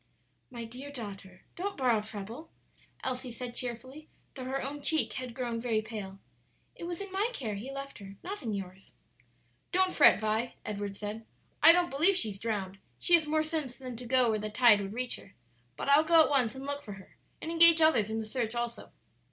[0.49, 2.49] "My dear daughter, don't borrow trouble,"
[3.03, 6.17] Elsie said cheerfully, though her own cheek had grown very pale;
[6.73, 8.93] "it was in my care he left her, not in yours."
[9.71, 11.23] "Don't fret, Vi," Edward said;
[11.61, 14.81] "I don't believe she's drowned; she has more sense than to go where the tide
[14.81, 15.35] would reach her;
[15.77, 18.55] but I'll go at once to look for her, and engage others in the search
[18.55, 18.91] also."